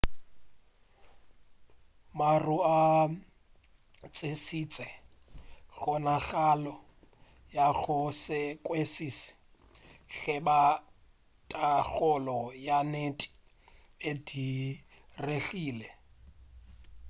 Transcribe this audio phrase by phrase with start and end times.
[2.17, 2.77] maru a
[4.13, 4.87] tlišitše
[5.75, 6.75] kgonagalo
[7.55, 9.31] ya go se kwešiši
[10.11, 10.59] ge e ba
[11.51, 13.27] thakgolo ya nnete
[14.09, 15.89] e diregile